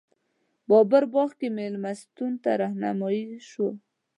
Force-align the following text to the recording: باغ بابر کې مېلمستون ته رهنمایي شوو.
باغ 0.69 0.83
بابر 0.91 1.29
کې 1.39 1.47
مېلمستون 1.57 2.31
ته 2.43 2.49
رهنمایي 2.61 3.23
شوو. 3.49 3.69